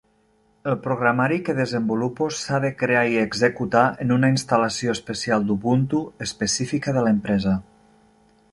[0.69, 6.95] El programari que desenvolupo s'ha de crear i executar en una instal·lació especial d'Ubuntu específica
[6.99, 7.55] de l'empresa.